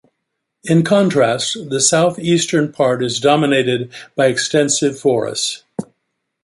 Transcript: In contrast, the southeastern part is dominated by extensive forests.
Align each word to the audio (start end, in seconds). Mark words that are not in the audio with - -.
In 0.63 0.81
contrast, 0.81 1.69
the 1.69 1.79
southeastern 1.79 2.71
part 2.71 3.03
is 3.03 3.19
dominated 3.19 3.93
by 4.17 4.25
extensive 4.29 4.99
forests. 4.99 5.63